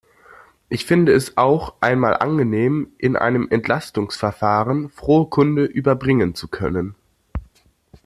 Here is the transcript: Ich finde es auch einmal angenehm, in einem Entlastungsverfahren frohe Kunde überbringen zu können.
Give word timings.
Ich 0.67 0.85
finde 0.85 1.13
es 1.13 1.37
auch 1.37 1.75
einmal 1.79 2.17
angenehm, 2.17 2.91
in 2.97 3.15
einem 3.15 3.47
Entlastungsverfahren 3.51 4.89
frohe 4.89 5.27
Kunde 5.29 5.65
überbringen 5.65 6.33
zu 6.33 6.47
können. 6.47 6.95